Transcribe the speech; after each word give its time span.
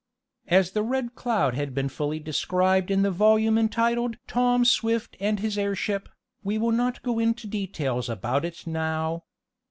As 0.47 0.71
the 0.71 0.81
Red 0.81 1.13
Cloud 1.13 1.53
has 1.53 1.69
been 1.69 1.87
fully 1.87 2.17
described 2.17 2.89
in 2.89 3.03
the 3.03 3.11
volume 3.11 3.55
entitled 3.55 4.17
"Tom 4.25 4.65
Swift 4.65 5.15
and 5.19 5.39
His 5.39 5.59
Airship," 5.59 6.09
we 6.43 6.57
will 6.57 6.71
not 6.71 7.03
go 7.03 7.19
into 7.19 7.45
details 7.45 8.09
about 8.09 8.43
it 8.43 8.65
now. 8.65 9.25